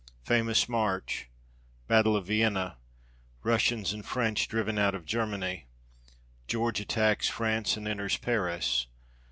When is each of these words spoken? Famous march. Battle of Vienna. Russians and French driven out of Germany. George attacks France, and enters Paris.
Famous 0.23 0.67
march. 0.67 1.27
Battle 1.87 2.15
of 2.15 2.25
Vienna. 2.25 2.77
Russians 3.43 3.93
and 3.93 4.03
French 4.03 4.47
driven 4.47 4.79
out 4.79 4.95
of 4.95 5.05
Germany. 5.05 5.67
George 6.47 6.79
attacks 6.79 7.29
France, 7.29 7.77
and 7.77 7.87
enters 7.87 8.17
Paris. 8.17 8.87